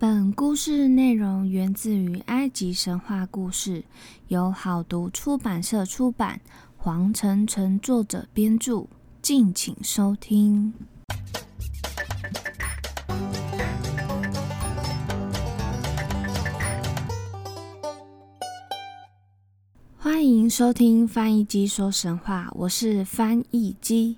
[0.00, 3.84] 本故事内容源自于埃及神话故事，
[4.28, 6.40] 由好读出版社出版，
[6.78, 8.86] 黄晨晨作者编著，
[9.20, 10.72] 敬请收听。
[19.98, 24.16] 欢迎收听翻译机说神话，我是翻译机。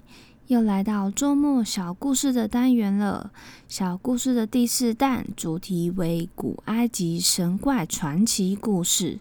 [0.52, 3.32] 又来到周末小故事的单元了。
[3.68, 9.18] 小故事的第四弹主题为古埃及神怪传奇故事。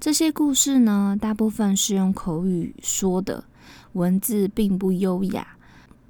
[0.00, 3.44] 这些故事呢，大部分是用口语说的，
[3.92, 5.56] 文字并不优雅。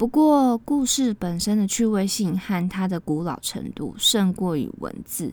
[0.03, 5.31] 不过，故事本身的趣味性和它的古老程度胜过于文字，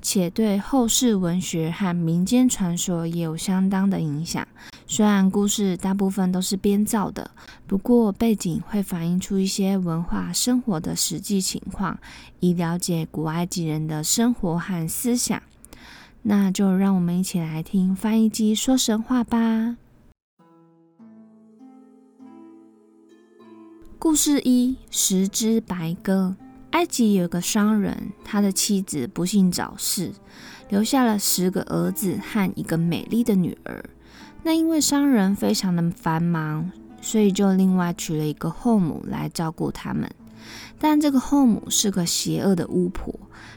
[0.00, 4.46] 且对后世文学和民间传说也有相当的影响。
[4.86, 7.32] 虽然故事大部分都是编造的，
[7.66, 11.98] 不过背景会反映出一些文化生活的实际情况，
[12.38, 15.42] 以了解古埃及人的生活和思想。
[16.22, 19.78] 那就让我们一起来听翻译机说神话吧。
[24.02, 26.34] 故事一：十只白鸽。
[26.72, 30.10] 埃及有个商人，他的妻子不幸早逝，
[30.68, 33.84] 留下了十个儿子和一个美丽的女儿。
[34.42, 40.10] 那因为商人非常的繁忙，所以就另外娶了一个后母来照顾他们。
[40.80, 43.14] 但这个后母是个邪恶的巫婆，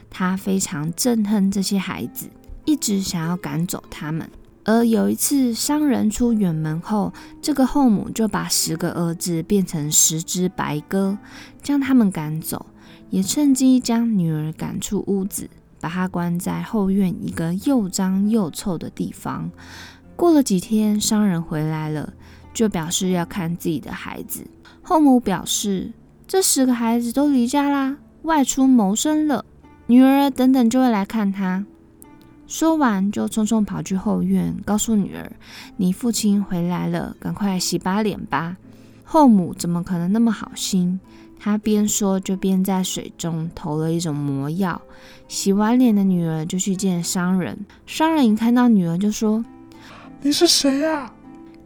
[0.08, 2.30] 她非常憎恨这些孩子，
[2.64, 4.30] 一直想要赶走他们。
[4.68, 11.16] 而有一次，商人出远门后，这个后母就把十个儿子变成十只白鸽，
[11.62, 12.66] 将他们赶走，
[13.08, 15.48] 也趁机将女儿赶出屋子，
[15.80, 19.48] 把她关在后院一个又脏又臭的地方。
[20.16, 22.12] 过了几天，商人回来了，
[22.52, 24.44] 就表示要看自己的孩子。
[24.82, 25.92] 后母表示，
[26.26, 29.44] 这十个孩子都离家啦，外出谋生了，
[29.86, 31.64] 女儿等等就会来看他。
[32.46, 35.32] 说完，就匆匆跑去后院，告诉女儿
[35.76, 38.56] ：“你父亲回来了，赶快洗把脸吧。”
[39.04, 41.00] 后母怎么可能那么好心？
[41.38, 44.80] 她边说，就边在水中投了一种魔药。
[45.28, 47.58] 洗完脸的女儿就去见商人。
[47.84, 49.44] 商人一看到女儿，就说
[50.22, 51.12] ：“你是谁呀？”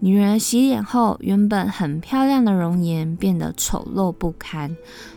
[0.03, 4.75] 女儿洗脸后，原本很漂亮的容颜变得丑陋不堪，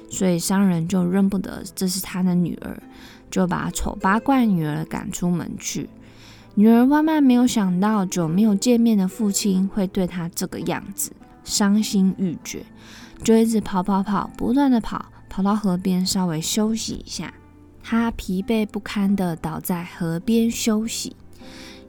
[0.09, 2.83] 所以商人就认不得这是他的女儿。
[3.33, 5.89] 就把丑八怪女儿赶出门去。
[6.53, 11.11] 女儿万万没有想到，久没有见面的父亲会对她这个样子，
[11.43, 12.63] 伤心欲绝，
[13.23, 17.33] 就一直跑跑跑，不断的跑，跑到河边稍微休息一下。
[17.81, 21.15] 她疲惫不堪的倒在河边休息。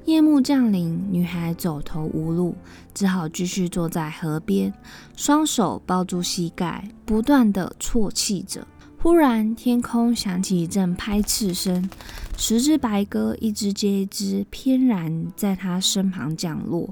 [0.07, 2.55] 夜幕降临，女孩走投无路，
[2.95, 4.73] 只好继续坐在河边，
[5.15, 8.67] 双手抱住膝盖，不断的啜泣着。
[9.05, 11.91] 忽然，天空响起一阵拍翅声，
[12.39, 16.89] 十只白鸽一只接一只，翩然在他身旁降落。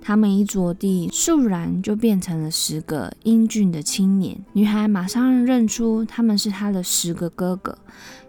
[0.00, 4.38] 他们一着地，倏然就变成了十个英俊的青年。
[4.52, 7.76] 女孩马上认出他们是她的十个哥哥，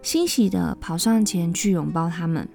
[0.02, 2.50] 欣喜地跑上前去拥抱他们。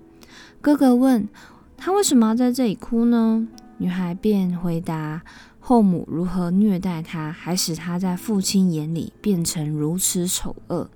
[0.61, 1.29] 哥哥问
[1.77, 3.47] 他为什么要在这里哭呢？
[3.79, 5.23] 女孩便回答。
[5.65, 10.91] 后母如何虐待他，还使他在父亲眼里变成如此丑恶，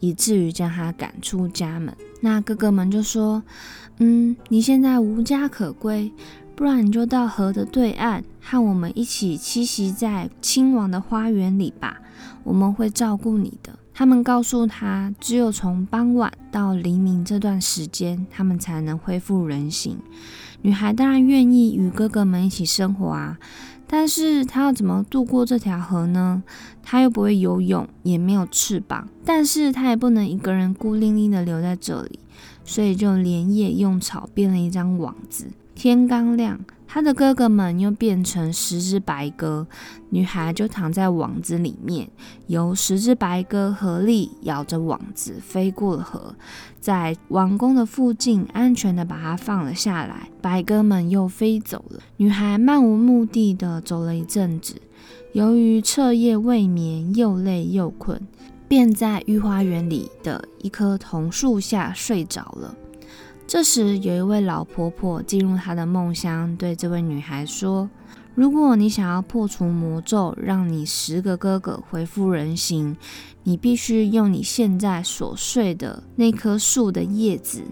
[0.00, 1.96] 以至于将他赶出家门。
[2.20, 3.44] 那哥哥们就说
[3.98, 6.12] ：“嗯，你现在无家可归，
[6.56, 11.98] 不然你就到河的对岸，和我们一起栖息在亲王的花园里吧，
[12.42, 19.96] 我们会照顾你的。”他们告诉他，只有从傍晚到黎明这段时间，他们才能恢复人形。
[20.62, 23.38] 女孩当然愿意与哥哥们一起生活啊。
[23.90, 26.42] 但是他要怎么渡过这条河呢？
[26.82, 32.20] 他又不会游泳，也没有翅膀，但是他也不能一个人孤零零的留在这里，
[32.64, 35.46] 所以就连夜用草编了一张网子。
[35.78, 36.58] 天刚亮。
[36.88, 39.64] 他的哥哥们又变成十只白鸽，
[40.10, 42.10] 女孩就躺在网子里面，
[42.48, 46.34] 由十只白鸽合力咬着网子飞过了河，
[46.80, 50.28] 在王宫的附近安全的把它放了下来。
[50.42, 54.74] 白鸽们又飞走了，女孩漫无目的的走了一阵子，
[55.32, 58.20] 由于彻夜未眠，又累又困，
[58.66, 62.74] 便在御花园里的一棵桐树下睡着了。
[63.48, 67.88] 这时，有一位老婆婆进入她的梦乡，对这位女孩说
[68.36, 72.94] ：“如果你想要破除魔咒，让你十个哥哥恢复人形，
[73.44, 77.62] 你必须用你现在所睡的那棵树的叶子，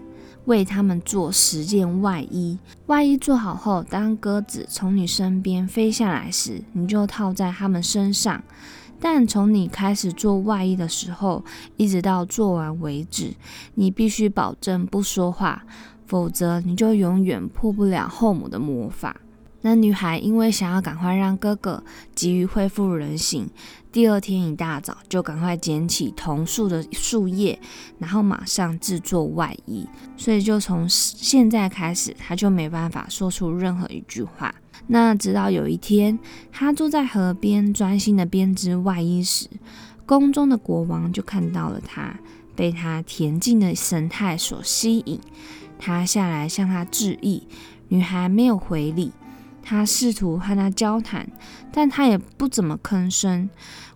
[0.45, 2.57] 为他们做十件外衣。
[2.87, 8.43] 外衣做好后，当鸽子从你身边飞下来时，你就套在他们身上。
[8.99, 11.43] 但从你开始做外衣的时候，
[11.75, 13.33] 一直到做完为止，
[13.75, 15.63] 你必须保证不说话，
[16.05, 19.17] 否则你就永远破不了后母的魔法。
[19.61, 21.83] 那女孩因为想要赶快让哥哥
[22.13, 23.49] 急于恢复人形，
[23.91, 27.59] 第二天一大早就赶快捡起桐树的树叶，
[27.97, 29.85] 然后马上制作外衣。
[30.15, 34.53] 所以就从现在开始，她就没办法说出任何一句话。
[34.87, 36.17] 那直到有一天，
[36.51, 39.47] 她坐在河边专心的编织外衣时，
[40.05, 42.17] 宫中的国王就看到了她，
[42.55, 45.19] 被她恬静的神态所吸引。
[45.79, 47.43] 他下来向她致意，
[47.89, 49.11] 女孩没有回礼。
[49.69, 51.29] 他试图和他交谈，
[51.73, 53.49] 但他也不怎么吭声。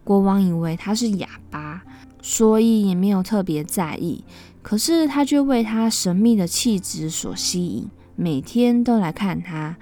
[0.03, 1.81] 国王以为他是哑巴，
[2.21, 4.25] 所以也没有特别在意。
[4.61, 9.77] 可是他却为他神秘的气质所吸引，每天都来看他。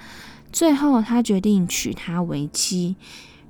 [0.51, 2.95] 最后，他决定娶她为妻。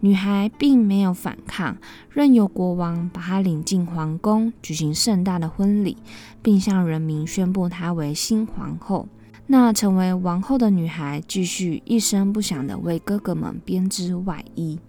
[0.02, 1.76] 女孩并没有反抗，
[2.10, 5.98] 任由国王把她领进皇宫，举行盛大的婚礼，
[6.42, 9.08] 并向人民宣布她为新皇后。
[9.48, 14.80] 那成为王后的女孩继续一声不响地为哥哥们编织外衣。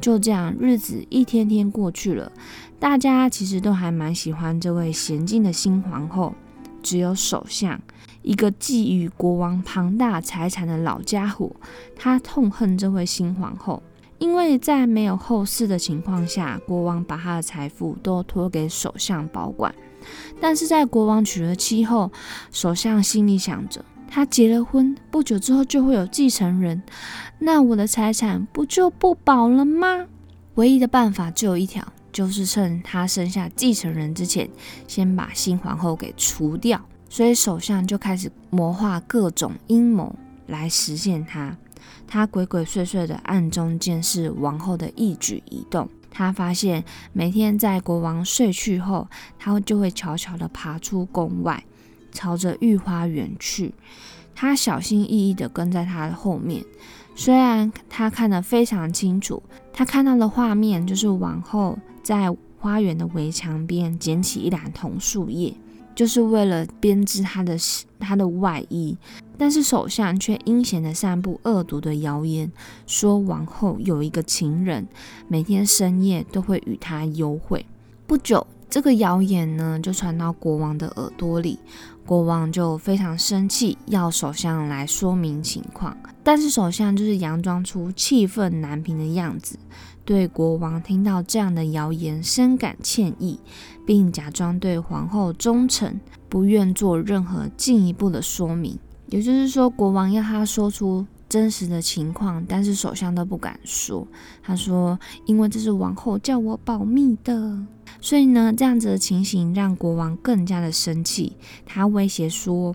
[0.00, 2.32] 就这样，日子一天天过去了，
[2.80, 6.34] 大家其实都还蛮喜欢这位娴静的新皇后。
[6.82, 7.80] 只有首相，
[8.22, 11.50] 一个觊觎国王庞大财产的老家伙，
[11.96, 13.82] 他痛恨这位新皇后，
[14.18, 19.74] 因为在没有后事的情况下，国王把他的财富都托给首相保管。
[20.40, 22.10] 但是在国王娶了妻后，
[22.50, 26.82] 首相心里想着，他结了婚不久之后就会有继承人，
[27.38, 30.06] 那我的财产不就不保了吗？
[30.54, 34.48] 唯一的办法只有一条，就是趁他生下继承人之前，
[34.86, 36.80] 先把新皇后给除掉。
[37.12, 40.16] 所以首相就开始谋划各种阴谋
[40.46, 41.54] 来实现他。
[42.06, 45.86] 他鬼鬼祟祟的暗中监视王后的一举一动。
[46.10, 46.82] 他发现
[47.12, 49.06] 每天在国王睡去后，
[49.38, 51.62] 他就会悄悄地爬出宫外，
[52.12, 53.74] 朝着御花园去。
[54.34, 56.64] 他小心翼翼地跟在他的后面，
[57.14, 65.54] 虽然他看得非常清楚，他看到的画面就是王后在花园的围墙边捡起一篮桐树叶。
[65.94, 67.56] 就是为了编织他的
[67.98, 68.96] 他的外衣，
[69.36, 72.50] 但是首相却阴险的散布恶毒的谣言，
[72.86, 74.86] 说王后有一个情人，
[75.28, 77.64] 每天深夜都会与他幽会。
[78.06, 81.58] 不久，这个谣言呢就传到国王的耳朵里，
[82.04, 85.96] 国王就非常生气，要首相来说明情况。
[86.22, 89.58] 但是首相就是佯装出气愤难平的样子。
[90.04, 93.38] 对国王听到这样的谣言深感歉意，
[93.86, 95.98] 并假装对皇后忠诚，
[96.28, 98.78] 不愿做任何进一步的说明。
[99.06, 104.06] 也就是说，国王要他说出真实的情况，但是首相都不敢说。
[104.42, 107.58] 他说：“因为这是王后叫我保密的。”
[108.00, 111.36] 所以呢，这样子的情形让国王更加的生气。
[111.66, 112.74] 他威胁说：“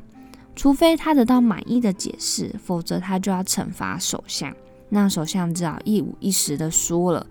[0.56, 4.54] 除非他得到满意的解释，否则他就要惩罚首相。”
[4.90, 7.28] 那首相只好一五一十的说了，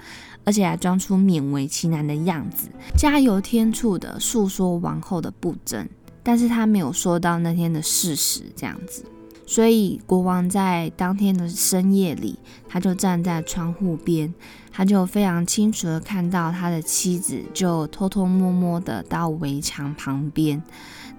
[0.46, 5.88] 而且还装出勉为其难的样子，加油添醋的诉说王后的不贞，
[6.22, 9.04] 但是他没有说到那天的事实这样子。
[9.44, 12.38] 所以国王在当天的深夜里，
[12.68, 14.32] 他就站在窗户边，
[14.72, 20.62] 他就非常清楚的看到他的妻子就偷偷摸摸的到围墙旁边。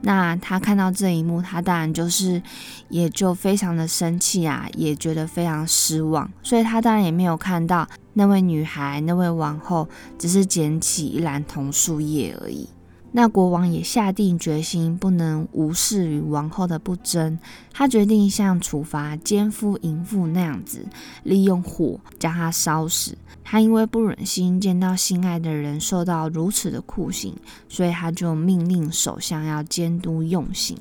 [0.01, 2.42] 那他看到这一幕，他当然就是
[2.90, 7.87] 也就非常的生气啊，也觉得非常失望，所以他当然也没有看到
[8.18, 12.68] 那位女孩、那位王后只是捡起一篮桐树叶而已。
[13.12, 17.38] 那国王也下定决心，不能无视与王后的不争。
[17.71, 20.83] 他决定像处罚奸夫淫妇那样子，
[21.24, 23.16] 利用火将他烧死。
[23.44, 27.36] 他因为不忍心见到心爱的人受到如此的酷刑，
[27.69, 30.76] 所以他就命令首相要监督用刑。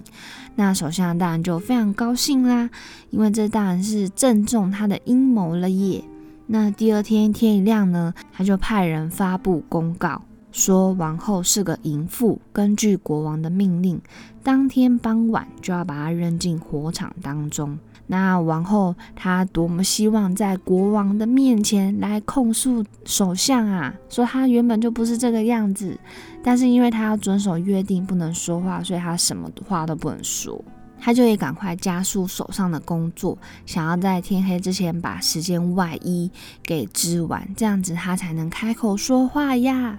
[0.54, 2.70] 那首相当然就非常高兴啦，
[3.10, 6.02] 因为这当然是正中他的阴谋了耶。
[6.46, 10.22] 那第二天天一亮呢，他就派人发布公告。
[10.52, 14.00] 说王后是个淫妇，根据国王的命令，
[14.42, 17.78] 当天傍晚就要把她扔进火场当中。
[18.06, 25.98] 那王后她多么希望在国王的面前来控诉首相啊，说他原本就不是这个样子，
[26.42, 30.64] 但是因为他要遵守约定，不能说话，所以他什么话都不能说。
[30.98, 36.30] 他就也赶快加速手上的工作，想要在天黑之前把十件外衣
[36.62, 39.98] 给织完，这样子他才能开口说话呀。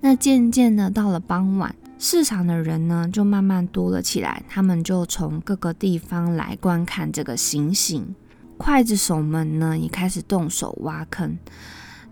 [0.00, 8.14] 那渐渐的，到了傍晚，市场的人呢就慢慢多了起来，他们就从各个地方来观看这个行刑。
[8.58, 11.38] 刽子手们呢也开始动手挖坑。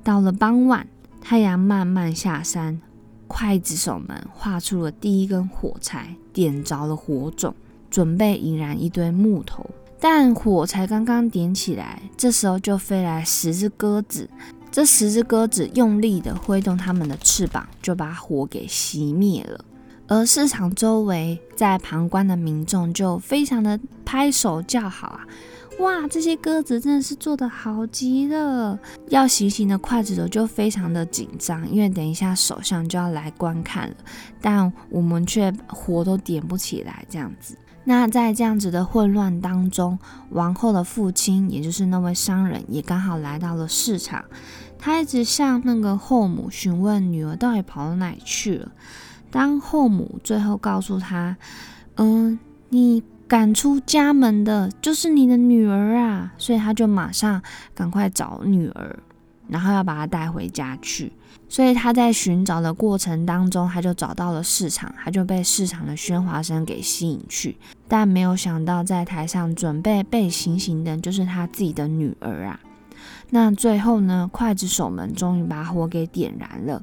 [0.03, 0.87] 到了傍晚，
[1.21, 2.81] 太阳慢慢下山，
[3.29, 7.55] 刽子手们画出了第一根火柴，点着了火种，
[7.90, 9.68] 准备引燃一堆木头。
[9.99, 14.28] 但火才刚刚点起来，这时候就飞来十只鸽子。
[14.70, 19.64] 这十只鸽子用力的挥动它们的翅膀，就把火给熄灭了。
[20.06, 25.26] 而市场周围在旁观的民众就非常的拍手叫好啊！
[25.78, 28.78] 哇，这些鸽子真的是做的好极了！
[29.09, 33.97] 要行刑的刽子手就非常的紧张，因为等一下首相就要来观看了，
[34.40, 37.56] 但我们却火都点不起来，这样子。
[37.90, 44.25] 那在这样子的混乱当中，王后的父亲，也就是那位商人，也刚好来到了市场。
[44.78, 48.70] 他一直向那个后母询问女儿到底跑到哪里去了。
[49.28, 51.37] 当后母最后告诉他
[51.99, 57.42] ：“嗯，你赶出家门的就是你的女儿啊！”所以他就马上
[57.75, 59.00] 赶快找女儿，
[59.49, 61.12] 然后要把她带回家去。
[61.50, 67.59] 所以他在寻找的过程当中，他就找到了市场，他就被市场的喧哗声给吸引去。
[67.88, 72.61] 但没有想到，在台上准备被行刑的，就是他自己的女儿啊。
[73.30, 76.83] 那最后呢，刽子手们终于把火给点燃了。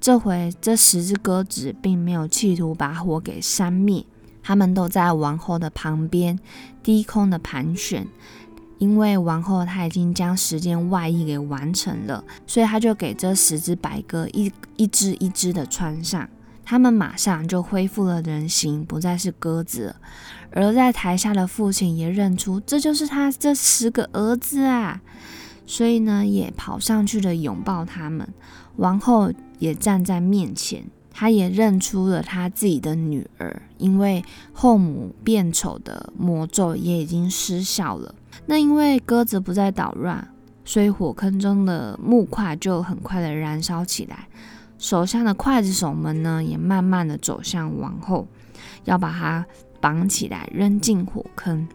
[0.00, 4.02] 这回这十只鸽子并没有企图把火给扇灭，
[4.42, 6.38] 他们都在王后的旁边
[6.82, 8.06] 低空的盘旋。
[8.80, 16.28] 因为王后她已经将十件外衣给完成了，所以她就给这十只白鸽一一只一只的穿上，
[16.64, 19.94] 他们马上就恢复了人形，不再是鸽子。
[20.52, 25.00] 而在台下的父亲也认出这就是他这十个儿子啊，
[25.66, 28.26] 所以呢也跑上去的拥抱他们。
[28.76, 38.14] 王后也站在面前，她也认出了她自己的女儿，因为后母变丑的魔咒也已经失效了。
[38.46, 40.28] 那因为鸽子不再捣乱，
[40.64, 44.28] 所以火坑中的木块就很快的燃烧起来。
[44.78, 48.26] 手下的刽子手们呢，也慢慢的走向王后，
[48.84, 49.44] 要把她
[49.80, 51.68] 绑起来扔进火坑。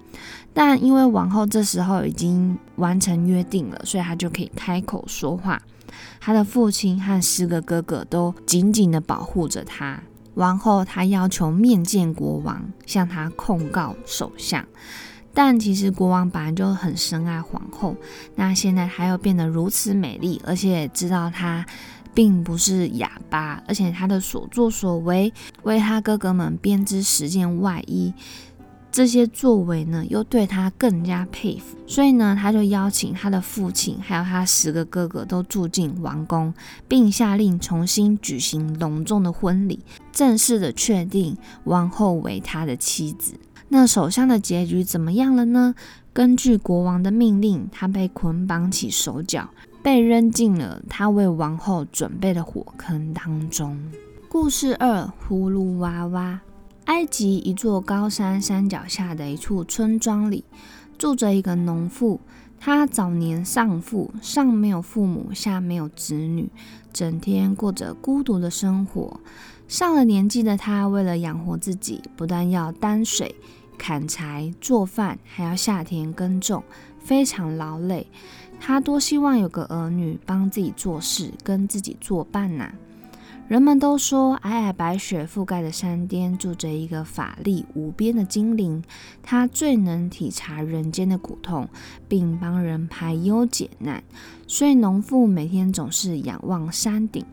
[0.53, 5.61] 但因为王后这时候已经完成约定了，所以她就可以开口说话。
[6.19, 10.01] 她的父亲和十个哥哥都紧紧的保护着她。
[10.33, 14.65] 王后她要求面见国王，向他控告首相。
[15.35, 17.95] 但其实国王本来就很深爱皇后，
[18.35, 21.65] 那现在她又变得如此美丽，而且也知道她
[22.13, 28.13] 并不是哑巴，而且她的所作所为，为她哥哥们编织十件外衣，
[28.89, 36.53] 这些作为呢，又对她更加佩服，所以呢，他就邀请他的父亲还有他十个哥哥都住进王宫，
[36.87, 39.81] 并下令重新举行隆重的婚礼，
[40.13, 43.33] 正式的确定王后为他的妻子。
[43.69, 45.75] 那首相的结局怎么样了呢？
[46.13, 49.49] 根据国王的命令，他被捆绑起手脚，
[49.83, 53.77] 被扔进了他为王后准备的火坑当中。
[54.29, 56.41] 故事二：葫芦娃娃。
[56.85, 60.45] 埃及一座高山山脚下的一处村庄里，
[60.99, 62.21] 住着一个农妇。
[62.59, 66.49] 她早年丧父，上没有父母，下没有子女，
[66.93, 69.19] 整天过着孤独的生活。
[69.67, 73.35] 上了年纪的她，为了养活自己，不但要担水、
[73.77, 76.63] 砍柴、做饭，还要下田耕种，
[76.99, 78.07] 非常劳累。
[78.59, 82.71] 她多希望有个儿女帮自己做事，跟自己作伴呐。
[83.47, 88.83] 人们都说，皑皑白雪覆盖的山巅住着一个法力无边的精灵，
[89.21, 91.69] 他最能体察人间的苦痛，
[92.07, 94.03] 并帮人排忧解难。
[94.47, 97.23] 所以，农妇每天总是仰望山顶，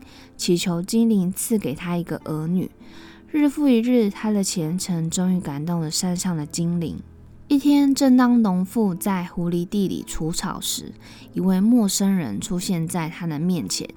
[0.43, 2.69] 祈求精灵赐给他一个儿女。
[3.31, 6.97] 日复一日，他的虔诚终于感动了山上的精灵。
[7.47, 10.91] 一天，正当农妇在狐狸地里除草时，
[11.31, 13.87] 一位陌生人出现在他的面前，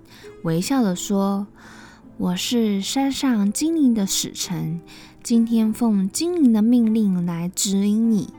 [0.44, 1.48] 微笑地说
[2.16, 4.80] ：“我是山上精灵的使臣，
[5.24, 8.32] 今天奉精灵的命令来指引你，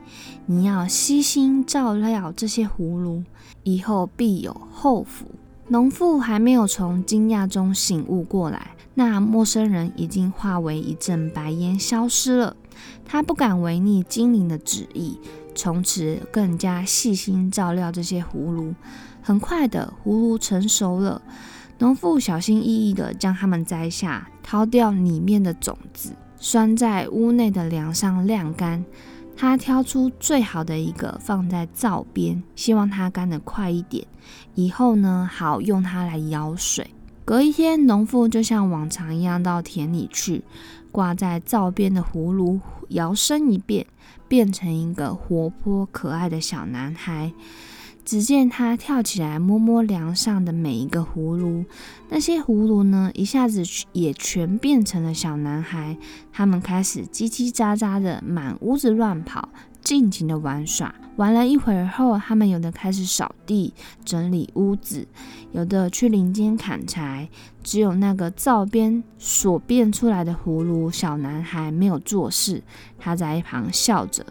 [0.46, 3.24] 你要悉心照料这些葫芦。”
[3.64, 5.26] 以后必有后福。
[5.70, 12.56] 农妇还没有从惊讶中醒悟过来，那陌生人已经化为一阵白烟消失了。
[13.04, 15.20] 他不敢违逆精灵的旨意，
[15.54, 18.74] 从此更加细心照料这些葫芦。
[19.20, 21.20] 很快的，葫芦成熟了。
[21.80, 28.82] 农妇小心翼翼地将它们摘下，掏掉里面的种子，拴在屋内的梁上晾干。
[29.40, 34.04] 他挑出最好的一个放在灶边，希望它干得快一点，
[34.56, 36.90] 以后呢好用它来舀水。
[37.24, 40.42] 隔一天，农妇就像往常一样到田里去，
[40.90, 43.86] 挂在灶边的葫芦摇身一变，
[44.26, 47.32] 变成一个活泼可爱的小男孩。
[48.08, 51.66] 只见他跳起来摸摸梁上的每一个葫芦，
[52.08, 53.62] 那些葫芦呢，一下子
[53.92, 55.94] 也全变成了小男孩。
[56.32, 59.50] 他们开始叽叽喳喳的满屋子乱跑，
[59.82, 60.94] 尽情的玩耍。
[61.16, 63.74] 玩了一会儿后，他们有的开始扫地、
[64.06, 65.06] 整理屋子，
[65.52, 67.28] 有的去林间砍柴。
[67.62, 72.62] 只有那个灶边所变出来的葫芦小男孩没有做事，
[72.98, 74.24] 他在一旁笑着。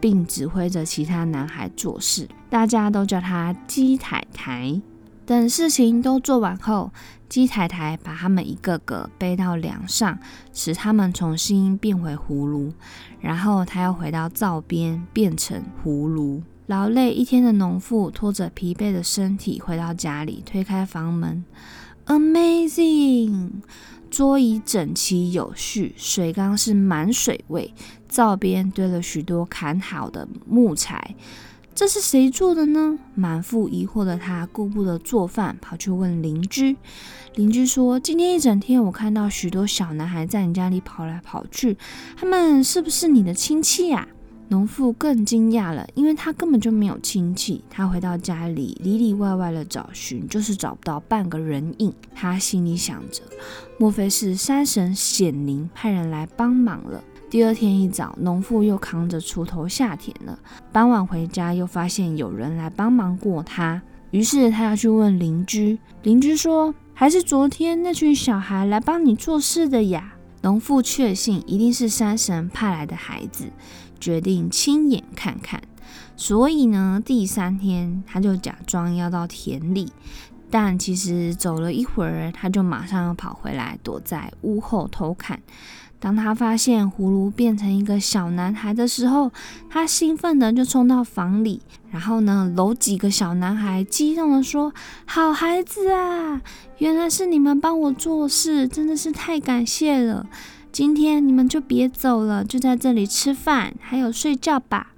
[0.00, 4.82] 并指挥着其他男孩做事，大家都叫他鸡太太。
[5.24, 6.92] 等事情都做完后，
[7.28, 10.18] 鸡太太把他们一个个背到梁上，
[10.52, 12.72] 使他们重新变回葫芦。
[13.20, 16.42] 然后他又回到灶边，变成葫芦。
[16.66, 21.44] 劳累一天的农妇拖着疲惫的身体回到家里，推开房门
[22.06, 23.50] ，Amazing！
[24.10, 27.72] 桌椅整齐有序，水缸是满水位，
[28.08, 31.14] 灶边堆了许多砍好的木材。
[31.80, 32.98] 这是谁做的呢？
[33.14, 36.76] 满腹疑惑的他顾不得做饭，跑去问邻居。
[37.36, 41.78] 邻居说：“今天一整天，我看到许多小男孩在你家里跑来跑去，
[42.18, 44.06] 他们是不是你的亲戚呀？”
[44.48, 47.64] 农妇更惊讶了，因为他根本就没有亲戚。
[47.70, 51.90] 他回到家里，里里外外的找寻，就是找不到半个人影。
[52.14, 53.22] 他心里想着，
[53.78, 57.02] 莫非是山神显灵，派人来帮忙了？
[57.30, 60.36] 第二天一早，农妇又扛着锄头下田了。
[60.72, 65.78] 傍晚回家，又发现有人来帮忙过他，于是他要去问邻居。
[66.02, 73.44] 邻居说：“还是昨天那群小孩来帮你做事的呀。”农妇确信一定是山神派来的孩子。
[74.00, 75.62] 决定亲眼看看，
[76.16, 79.92] 所以呢，第三天他就假装要到田里，
[80.50, 85.40] 但其实走了一会儿，他就马上又跑回来，躲在屋后偷看。
[86.00, 89.30] 当他发现葫芦变成一个小男孩的时候，
[89.68, 94.72] 他兴奋的就冲到房里，然后呢，搂几个小男孩，激动的说
[95.04, 96.40] ：“好孩子啊，
[96.78, 100.26] 原来是你们帮我做事，真的是太感谢了。”
[100.72, 104.92] 今天你们就别走了，就在这里吃饭，还有睡觉吧。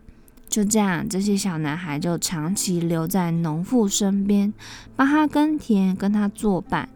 [0.52, 4.52] 就这样，这些小男孩就长期留在农妇身边，
[4.94, 6.90] 帮他耕田，跟他作伴。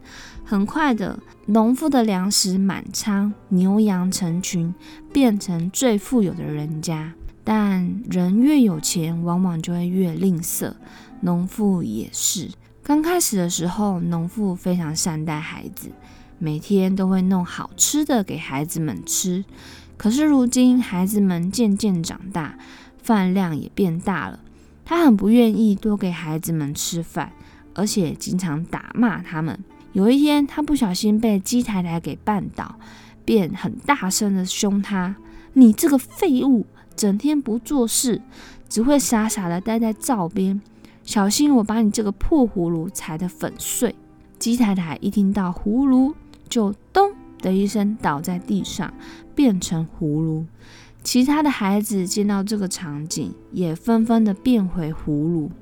[0.44, 4.74] 很快的，农妇的粮食满仓，牛羊成群，
[5.10, 7.14] 变成最富有的人家。
[7.42, 10.74] 但人越有钱，往往就会越吝啬。
[11.22, 12.50] 农妇也是。
[12.82, 15.90] 刚开始的时候，农妇非常善待孩子。
[16.38, 19.42] 每天都会弄好吃的给孩子们吃，
[19.96, 22.58] 可是如今孩子们渐渐长大，
[23.06, 24.40] 饭量也变大了。
[24.84, 27.30] 他很不愿意多给孩子们吃饭，
[27.72, 29.56] 而且经常打骂他们。
[29.92, 32.74] 有一天，他不小心被鸡太太给绊倒，
[33.24, 35.14] 便很大声的凶他
[35.54, 36.66] ：“你这个废物，
[36.96, 38.20] 整天不做事，
[38.68, 40.60] 只会傻傻的待在灶边，
[41.04, 43.94] 小心我把你这个破葫芦踩得粉碎！”
[44.38, 46.14] 鸡太太一听到葫芦，
[46.48, 48.92] 就咚的一声倒在地上，
[49.34, 50.44] 变成葫芦。
[51.06, 55.52] 其他的孩子见到这个场景，也纷纷的变回葫芦。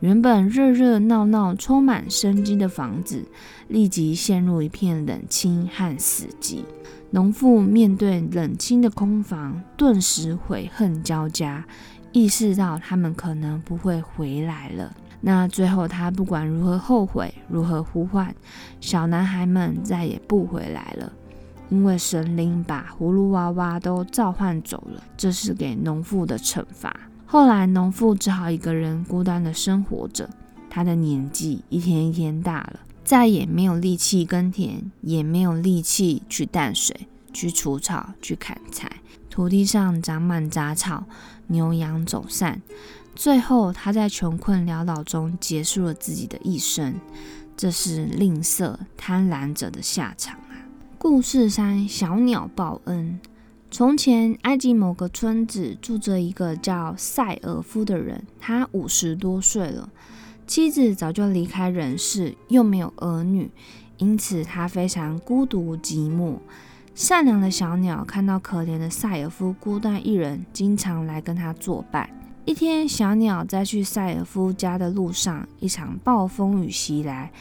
[0.00, 3.24] 原本热热闹闹、充满生机的房子，
[3.68, 6.58] 立即陷入一片冷清和死寂。
[7.10, 11.64] 农妇面对冷清的空房，顿时悔恨交加，
[12.12, 14.94] 意识到他们可能不会回来了。
[15.22, 18.34] 那最后，他不管如何后悔，如何呼唤，
[18.78, 21.10] 小男孩们再也不回来了，
[21.68, 26.94] 因为神灵把葫芦娃娃都召唤走了，这是给农妇的惩罚。
[27.24, 30.28] 后来，农妇只好一个人孤单的生活着。
[30.68, 38.90] 他的年纪一天一天大了，再也没有力气耕田，也没有力气去淡水、去除草、去砍柴。
[39.30, 41.04] 土地上长满杂草，
[41.46, 42.60] 牛羊走散。
[43.14, 46.94] 最后，他在穷困潦倒中结束了自己的一生。
[47.56, 50.38] 这是吝啬贪婪者的下场！
[51.02, 53.18] 故事三：小鸟报恩。
[53.72, 59.88] 从前，埃及某个村子住着一个叫塞尔夫的人，他五十多岁了，
[60.46, 63.50] 妻子早就离开人世，又没有儿女，
[63.98, 66.36] 因此他非常孤独寂寞。
[66.94, 72.08] 善良的小鸟看到可怜的塞尔夫孤单一人，经常来跟他作伴。
[72.44, 77.32] 一天，小鸟在去塞尔夫家的路上，一场暴风雨袭来，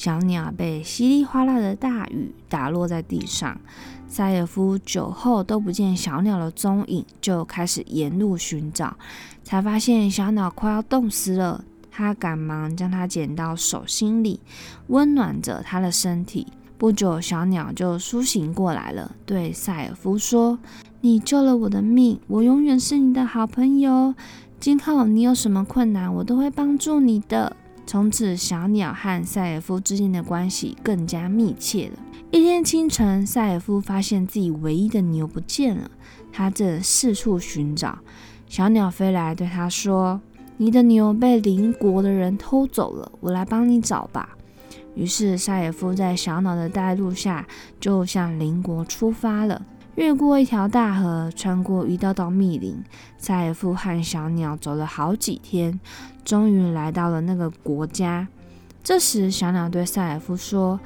[0.00, 3.60] 小鸟被稀里哗啦的大雨打落在地上。
[4.08, 8.96] 塞尔夫酒后都不见小鸟的踪影，就开始沿路寻找，
[9.44, 11.62] 才发现小鸟快要冻死了。
[11.90, 14.40] 他赶忙将它捡到手心里，
[14.86, 16.46] 温暖着它的身体。
[16.78, 20.58] 不久，小鸟就苏醒过来了，对塞尔夫说。
[21.02, 24.14] 你救了我的命，我永远是你的好朋友。
[24.58, 27.54] 今后你有什么困难，我都会帮助你的。
[27.90, 31.98] 从此，小鸟和塞尔夫之间的关系更加密切了。
[32.30, 35.90] 一天清晨，塞尔夫发现自己唯一的牛不见了，
[36.32, 37.98] 他正四处寻找。
[38.46, 40.20] 小鸟飞来，对他说
[40.56, 44.36] ：“你的牛被邻国的人偷走了，我来帮你找吧。”
[44.94, 47.44] 于是，塞尔夫在小鸟的带路下，
[47.80, 49.60] 就向邻国出发了。
[50.00, 52.82] 越过一条大河，穿过一道道密林，
[53.18, 55.78] 塞尔夫和小鸟走了好几天。
[56.24, 58.26] 终于来到了那个国家。
[58.82, 60.80] 这时，小鸟对塞尔夫说：“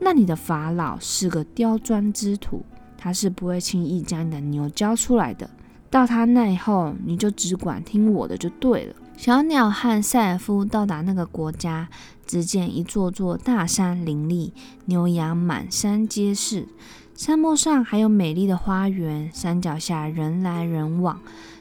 [0.00, 2.64] 那你的法老是个刁钻之徒，
[2.96, 5.50] 他是不会轻易将你的牛交出来的。
[5.90, 11.86] 到他那以后，你就只管听我的就对了。”小鸟和塞尔夫到达那个国家，
[12.24, 14.54] 只见一座座大山林立，
[14.86, 16.66] 牛羊满山皆是，
[17.14, 21.20] 山坡上还有美丽的花园，山脚下人来人往。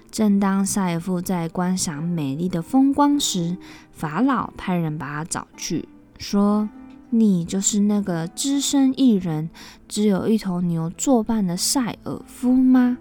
[0.09, 3.55] 正当塞尔夫在观赏美丽的风光时，
[3.91, 5.87] 法老派人把他找去，
[6.17, 6.67] 说
[7.11, 9.51] ：“你就是那个只身一人、
[9.87, 12.97] 只有一头牛作伴的塞尔夫吗？”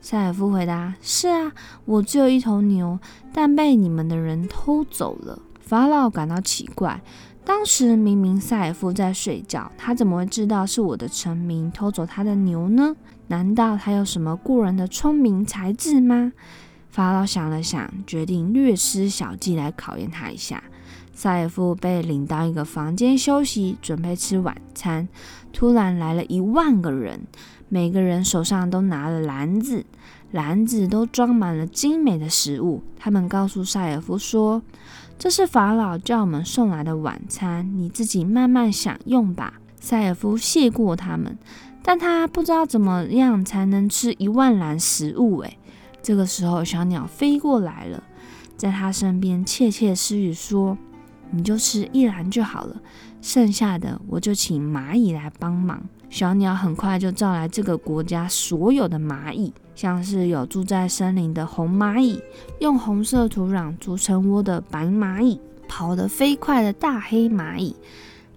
[0.00, 1.52] 塞尔夫回答：“是啊，
[1.84, 3.00] 我只有一头牛，
[3.32, 7.00] 但被你们的人偷走了。”法老感到奇怪，
[7.44, 12.94] 当时明明赛尔夫在睡觉，他怎么会知道是我的臣民偷走他的牛呢？
[13.26, 16.32] 难道他有什么过人的聪明才智吗？
[16.90, 20.62] 法老想了想，决定略施小计来考验他一下。
[21.14, 25.08] 赛尔夫被领到一个房间休息，准备吃晚餐。
[25.52, 27.20] 突然来了一万个人，
[27.68, 29.84] 每个人手上都拿了篮子，
[30.30, 32.82] 篮子都装满了精美的食物。
[32.98, 34.62] 他们告诉赛尔夫说
[35.22, 41.38] ：“这是法老叫我们送来的晚餐，你自己慢慢享用吧。”塞尔夫谢过他们。
[41.80, 45.38] 但他不知道怎么样才能吃一万篮食物。
[45.42, 45.58] 诶，
[46.02, 48.02] 这个时候小鸟飞过来了，
[48.56, 50.76] 在他身边窃窃私语说
[51.30, 52.82] ：“你就吃一篮就好了，
[53.20, 55.80] 剩下的我就请蚂蚁来帮忙。”
[56.10, 62.22] 小鸟很快就召来这个国家所有的蚂蚁，像是有住在森林的红蚂蚁，
[62.60, 67.74] 用红色土壤筑成窝的白蚂蚁，跑得飞快的大黑蚂蚁，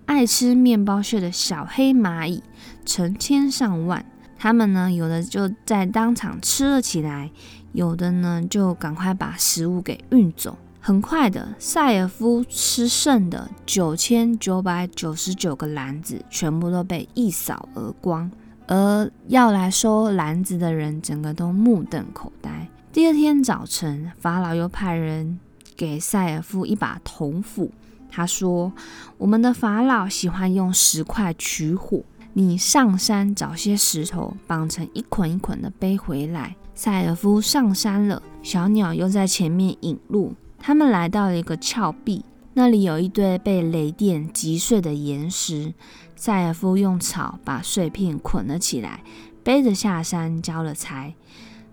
[0.08, 2.42] 爱吃面包屑的小黑蚂蚁。
[2.84, 4.04] 成千上万，
[4.40, 7.30] 他们呢，有的就在当场吃了起来，
[7.74, 10.58] 有的呢就赶快把食物给运走。
[10.80, 18.32] 很快的，塞尔夫吃剩的九千九百九十九个篮子，全部都被一扫而光。
[18.68, 22.68] 而要来收篮子的人，整个都目瞪口呆。
[22.92, 25.40] 第二天早晨，法老又派人
[25.76, 27.72] 给塞尔夫一把铜斧，
[28.10, 28.72] 他说
[29.20, 32.02] ：“我们的法老喜欢用石块取火。”
[32.38, 36.58] 你上山找些石头，绑成一捆一捆的背回来。
[36.74, 40.34] 塞尔夫上山了，小鸟又在前面引路。
[40.60, 45.74] 他们来到了一个峭壁，那里有一堆被雷电击碎的岩石。
[46.16, 49.04] 塞尔夫用草把碎片捆了起来，
[49.44, 51.14] 背着下山交了差。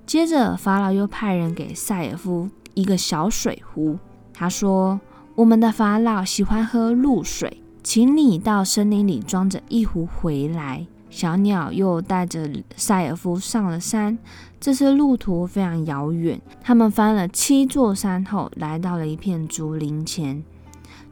[0.04, 3.98] 接着，法老又派人给塞尔夫一个小水壶，
[4.34, 5.00] 他说
[5.36, 10.86] ：“我们的法老喜欢喝露水。”请你到森林里装着一壶回来。
[11.10, 14.16] 小鸟又带着塞尔夫上了山。
[14.60, 20.44] 这次路途非常遥远，他们翻了七座山后，来到了一片竹林前。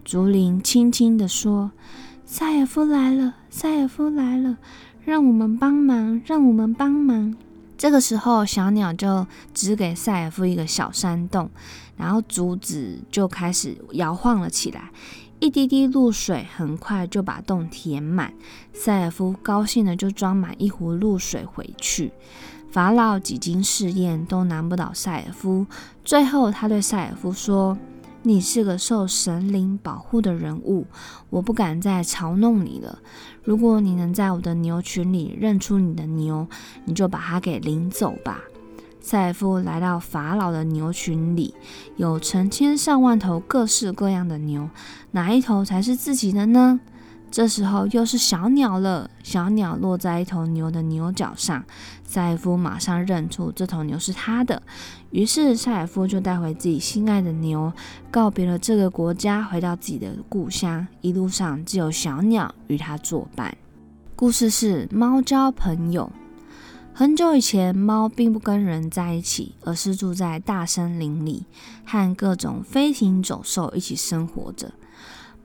[0.05, 1.73] 竹林轻轻地说
[2.33, 4.57] ：“塞尔夫来了，塞尔夫来了，
[5.05, 7.35] 让我们帮忙，让我们帮忙。”
[7.77, 11.51] 这个时候，小鸟就指给塞尔夫一个小山洞，
[11.97, 14.91] 然后竹子就开始摇晃了起来。
[15.41, 18.33] 一滴滴露水很快就把洞填满，
[18.73, 22.13] 塞尔夫高兴的就装满一壶露水回去。
[22.71, 25.67] 法老几经试验都难不倒塞尔夫，
[26.05, 27.77] 最后他对塞尔夫说
[28.23, 30.87] ：“你是个受神灵保护的人物，
[31.31, 32.99] 我不敢再嘲弄你了。
[33.43, 36.47] 如果你能在我的牛群里认出你的牛，
[36.85, 38.41] 你就把它给领走吧。”
[39.01, 41.55] 赛夫来到法老的牛群里，
[41.97, 44.69] 有成千上万头各式各样的牛，
[45.13, 46.79] 哪一头才是自己的呢？
[47.31, 51.65] 这时候又是小鸟了，小鸟落在一头牛的牛角上，
[52.05, 54.61] 塞尔夫马上认出这头牛是他的，
[55.11, 57.73] 于是塞尔夫就带回自己心爱的牛，
[58.11, 60.87] 告别了这个国家，回到自己的故乡。
[61.03, 63.57] 一路上只有小鸟与他作伴。
[64.17, 66.11] 故事是猫交朋友。
[66.93, 71.47] 很久以前，猫并不跟人在一起，而是住在大森林里，
[71.85, 74.73] 和各种飞禽走兽一起生活着。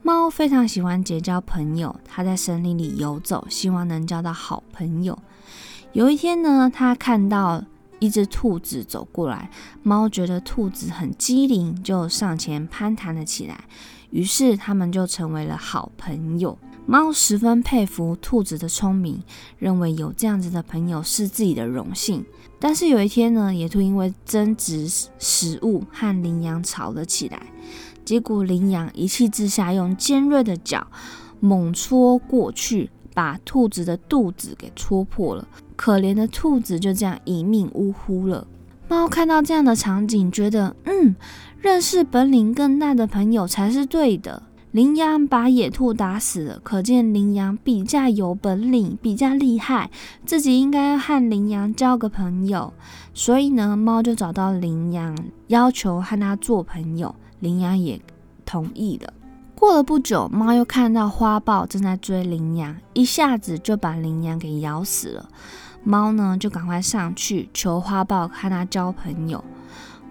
[0.05, 5.17] 猫非常喜欢结交朋友，它在森林里游走，希望能交到好朋友。
[5.93, 7.63] 有一天呢，它看到
[7.97, 9.49] 一只兔子走过来，
[9.81, 13.63] 猫觉得兔子很机灵，就上前攀谈了起来。
[14.11, 16.55] 于是他们就成为了好朋友。
[16.85, 19.23] 猫十分佩服兔子的聪明，
[19.57, 22.23] 认为有这样子的朋友是自己的荣幸。
[22.59, 24.87] 但是有一天呢，野兔因为争执
[25.17, 27.41] 食物和羚羊吵了起来，
[28.05, 30.85] 结果羚羊一气之下用尖锐的角
[31.39, 35.47] 猛戳过去，把兔子的肚子给戳破了。
[35.75, 38.47] 可怜的兔子就这样一命呜呼了。
[38.87, 41.15] 猫看到这样的场景，觉得嗯，
[41.59, 44.43] 认识本领更大的朋友才是对的。
[44.71, 49.89] 羚羊把野兔打死了，可见羚羊比较有本领，比较厉害，
[50.25, 52.73] 自己应该和羚羊交个朋友。
[53.13, 57.15] 所以呢，猫就找到羚羊，要求和他做朋友。
[57.45, 58.01] 羚羊也
[58.43, 59.13] 同意了。
[59.53, 65.29] 过了不久，猫又看到花豹正在追羚羊，一下子就把羚羊给咬死了。
[65.83, 69.43] 猫呢，就赶快上去求花豹和他交朋友。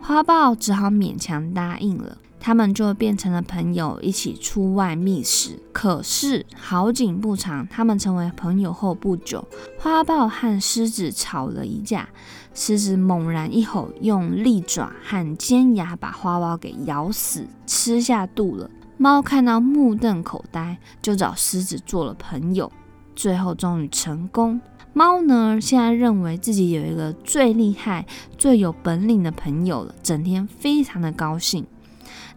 [0.00, 2.18] 花豹只好勉强答应了。
[2.38, 5.58] 他们就变成了朋友，一起出外觅食。
[5.72, 12.06] 可是好景不长，他们成为朋友后不久，花豹和狮子吵了一架。
[12.54, 18.70] 狮子猛然一吼，用利爪和尖牙把花猫给咬死，吃下肚了。
[18.96, 22.70] 猫看到目瞪口呆，就找狮子做了朋友。
[23.16, 24.60] 最后终于成功。
[24.92, 28.06] 猫呢，现在认为自己有一个最厉害、
[28.38, 31.66] 最有本领的朋友了，整天非常的高兴。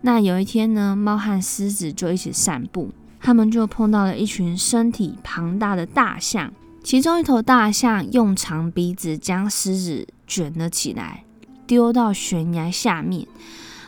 [0.02, 6.52] 那有一天呢，猫和狮子就一起散步，他们就碰到了一群身体庞大的大象。
[6.88, 11.26] 其中一头大象用长鼻子将狮子卷了起来，
[11.68, 13.28] 丢到悬崖下面。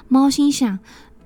[0.10, 0.78] 猫心想：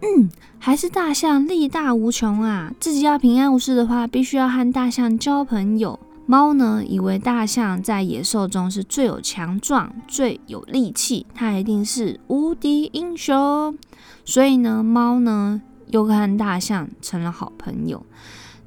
[0.02, 2.72] 嗯，还是大象力大无穷啊！
[2.80, 6.00] 自己要平安无事的话，必须要和大象交朋友。
[6.28, 13.76] 猫呢，以为大象在野兽中是最有强壮、最有力气，它一定是无敌英雄。
[14.24, 18.06] 所以呢，猫呢又和大象成了好朋友。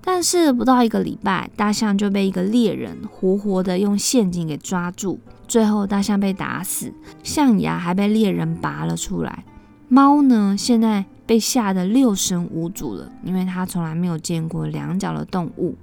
[0.08, 6.92] 但是不到一个礼拜，大象就被一个猎人活活的用陷阱给抓住，最后大象被打死，
[7.24, 9.44] 象牙还被猎人拔了出来。
[9.88, 15.74] 猫呢，现在被吓得六神无主了，因为它从来没有见过两脚的动物，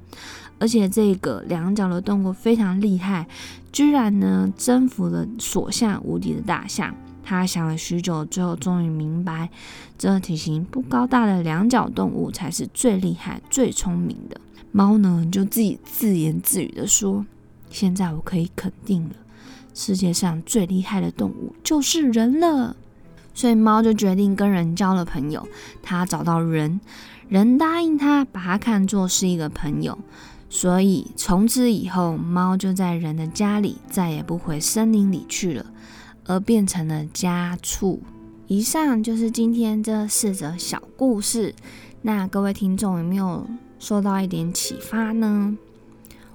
[0.58, 3.28] 而且这个两脚的动物非常厉害，
[3.74, 6.96] 居然呢征服了所向无敌的大象。
[7.24, 9.50] 他想了许久，最后终于明白，
[9.98, 14.40] 这体型不高大的两脚动物才是最厉害、最聪明的。
[14.72, 17.26] 猫呢，就自己自言自语的说
[17.70, 19.16] ：“现在我可以肯定了，
[19.74, 22.76] 世界上最厉害的动物就是人了。”
[23.36, 25.48] 所以猫就决定跟人交了朋友。
[25.82, 26.80] 他找到人，
[27.30, 29.98] 人答应他，把他看作是一个朋友。
[30.50, 35.66] 所以从此以后，猫就在人的家里，再也不回森林里去了。
[36.26, 38.02] 而变成了家畜。
[38.48, 41.56] 以上就是今天这四则小故事。
[42.02, 43.48] 那各位听众有没有
[43.80, 45.58] 受到一点启发呢？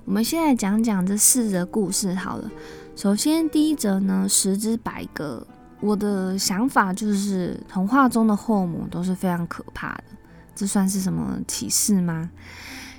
[0.05, 2.51] 我们现在讲讲这四则故事好了。
[2.96, 5.46] 首先第一则呢，十只百个。
[5.81, 10.05] 我的想法就是，童话中的后母都是非常可怕的。
[10.57, 12.29] 这算是什么启示吗？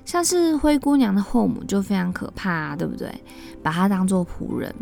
[0.06, 3.14] 像是灰姑娘的后母就非常可怕，对不对？
[3.62, 4.74] 把她当做仆人。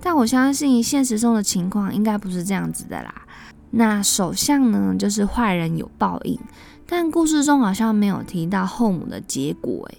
[0.00, 3.22] 但我相信现实中的情况应该不是这样子的啦。
[3.70, 6.38] 那首相呢，就是坏人有报应，
[6.86, 9.98] 但故事中好像没有提到后母的结果诶。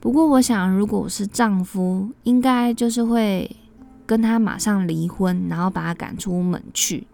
[0.00, 3.48] 不过我想，如果我是丈夫，应该就是会
[4.04, 7.06] 跟他马上离婚，然后把他赶出门去，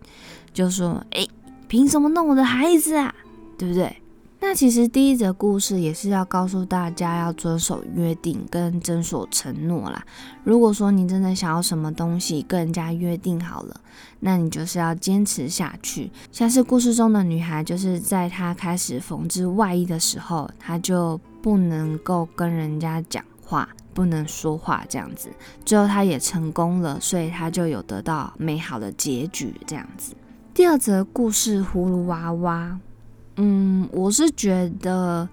[0.53, 1.29] 就说：“诶，
[1.69, 3.15] 凭什么弄我的孩子啊？
[3.57, 3.95] 对不对？”
[4.43, 10.03] 那其实第一则故事也是要告诉大家要遵守约定跟遵守承诺啦。
[10.43, 13.81] 如果说你真的想要什么东西，跟人家约定好了，
[14.19, 16.11] 那你就是要坚持下去。
[16.33, 25.29] 像是故事中的女孩，就是在她开始缝制外衣的时候，她就不能够跟人家讲话，不能说话这样子。
[25.67, 30.15] 最后她也成功了，所以她就有得到美好的结局这样子。
[30.55, 32.81] 第二则故事，葫芦娃娃。
[33.43, 35.27] 嗯，我是觉得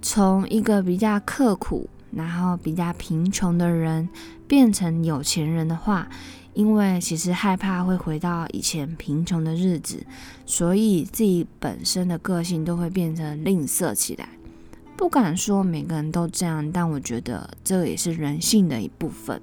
[0.00, 4.08] 从一个比较刻苦，然后比较贫穷的人
[4.48, 6.08] 变成有钱人的话，
[6.54, 10.04] 因为其实害怕会回到以前贫穷的日子，
[10.44, 14.28] 所以自己本身的个性都会变成吝啬起来。
[14.96, 19.40] 不敢说每个人都这样，但我觉得这也是人性的一部分。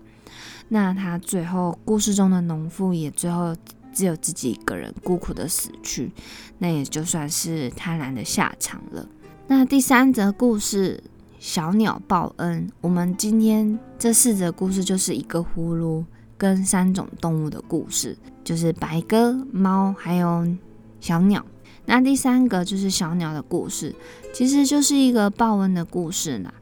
[0.68, 3.56] 那他最后故事中的农妇也最后。
[3.93, 6.12] 只有自己一个人孤苦的死去，
[6.58, 9.08] 那也就算是贪婪的下场了。
[9.47, 11.04] 那第三则故事，
[11.39, 12.69] 小鸟报恩。
[12.82, 16.06] 我们今天这四则故事就是一个葫芦
[16.38, 20.47] 跟三种动物的故事，就是白鸽、猫还有
[20.99, 21.43] 小鸟。
[21.86, 23.95] 那第三个就是小鸟的故事，
[24.32, 26.54] 其实就是一个报恩的故事啦。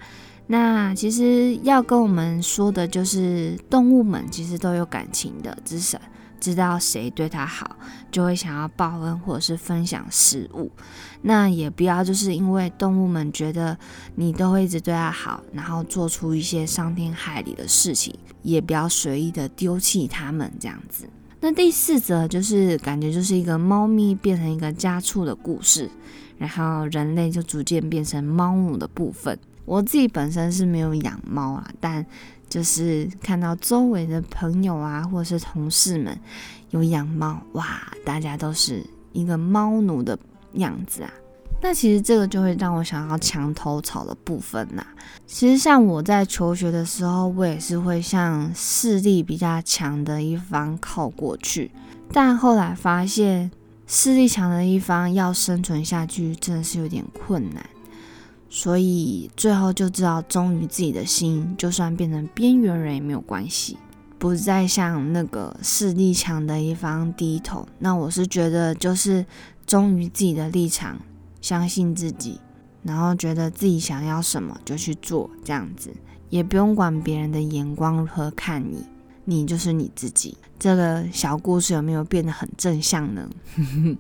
[0.50, 5.98] 那其实要跟我们说的就是，动物们其实都有感情的，只是
[6.40, 7.76] 知道谁对它好，
[8.12, 10.72] 就会想要报恩或者是分享食物。
[11.24, 13.78] 那也不要就是因为动物们觉得
[14.16, 21.10] 你都会一直对它好，然后做出一些伤天害理的事情，也不要随意的丢弃它们这样子。
[21.40, 25.90] 那第四则就是感觉就是一个猫咪变成一个家畜的故事，
[26.38, 29.38] 然后人类就逐渐变成猫奴的部分。
[29.66, 32.06] 我自己本身是没有养猫啊，但
[32.50, 36.18] 就是看到周围的朋友啊，或者是同事们
[36.70, 37.66] 有养猫，哇，
[38.06, 40.18] 大家都是一个猫奴的
[40.54, 41.12] 样子啊。
[41.60, 44.86] 那其实这个就会让我想要墙头草的部分呐。
[45.26, 51.72] 其实像我在求学的时候，我也是会向势力比较强的一方靠过去，
[52.14, 53.50] 但后来发现
[53.88, 57.66] 势力强的一方要生存下去，真的是有点困难。
[58.50, 63.78] 所以最后就知道忠于自己的心，就算变成边缘人也没有关系，
[64.18, 67.68] 不再向那个势力强的一方低头。
[67.80, 69.26] 那我是觉得就是
[69.66, 70.98] 忠于自己的立场，
[71.42, 72.40] 相信自己，
[72.84, 75.92] 然后觉得自己想要什么就去做，这样子
[76.30, 78.86] 也不用管别人的眼光如何看你，
[79.26, 80.38] 你就是你自己。
[80.58, 83.30] 这个小故事有没有变得很正向呢？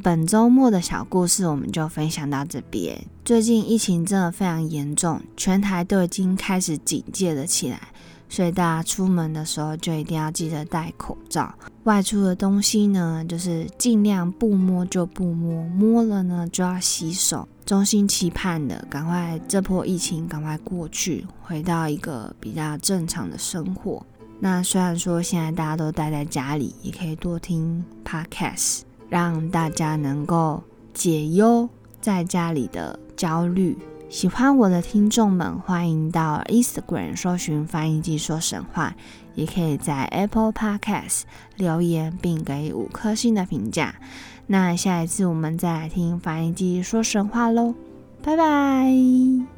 [0.00, 3.04] 本周末的小故事我们就分享到这边。
[3.24, 7.80] 最近疫情真的非常严重，全台都已经开始警戒了起来，
[8.28, 11.54] 所以大家出门的时候就一定要记得戴口罩。
[11.84, 17.46] 外出的东西呢，就是尽量不摸就不摸，摸了呢就要洗手。
[17.64, 24.04] 衷心期盼的，赶快这波疫情赶快过去，回到一个比较正常的生活。
[24.40, 28.80] 那虽然说现在大家都待在家里，也可以多听 podcast。
[29.12, 30.62] 让大家能够
[30.94, 31.68] 解忧
[32.00, 33.76] 在家里的焦虑。
[34.08, 38.94] 喜欢我的听众们，欢迎到 Instagram 搜寻翻译机说神话，
[39.34, 41.24] 也可以在 Apple Podcast
[41.56, 43.96] 留言并给五颗星的评价。
[44.46, 47.74] 那下一次我们再来听翻译机说神话喽，
[48.22, 49.51] 拜拜。